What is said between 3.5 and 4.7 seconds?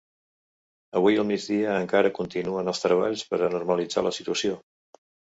normalitzar la situació.